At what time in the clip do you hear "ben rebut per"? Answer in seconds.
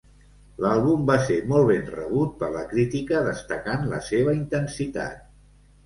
1.73-2.51